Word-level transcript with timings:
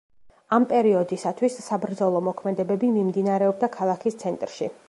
ამ 0.55 0.63
პერიოდისათვის 0.71 1.59
საბრძოლო 1.65 2.23
მოქმედებები 2.31 2.93
მიმდინარეობდა 2.99 3.73
ქალაქის 3.79 4.23
ცენტრში. 4.27 4.77